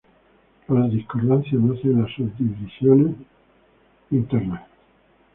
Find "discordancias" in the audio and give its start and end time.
0.91-1.61